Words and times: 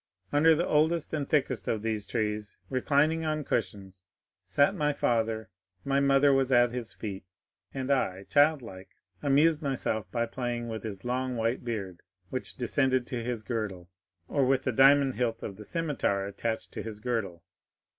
Under 0.33 0.55
the 0.55 0.65
oldest 0.65 1.13
and 1.13 1.29
thickest 1.29 1.67
of 1.67 1.83
these 1.83 2.07
trees, 2.07 2.57
reclining 2.71 3.23
on 3.23 3.43
cushions, 3.43 4.03
sat 4.47 4.73
my 4.73 4.93
father; 4.93 5.51
my 5.85 5.99
mother 5.99 6.33
was 6.33 6.51
at 6.51 6.71
his 6.71 6.91
feet, 6.91 7.23
and 7.71 7.91
I, 7.91 8.23
childlike, 8.23 8.89
amused 9.21 9.61
myself 9.61 10.09
by 10.11 10.25
playing 10.25 10.69
with 10.69 10.81
his 10.81 11.05
long 11.05 11.35
white 11.37 11.63
beard 11.63 12.01
which 12.31 12.55
descended 12.55 13.05
to 13.05 13.21
his 13.23 13.43
girdle, 13.43 13.91
or 14.27 14.43
with 14.43 14.63
the 14.63 14.71
diamond 14.71 15.17
hilt 15.17 15.43
of 15.43 15.55
the 15.55 15.63
scimitar 15.63 16.25
attached 16.25 16.71
to 16.71 16.81
his 16.81 16.99
girdle. 16.99 17.43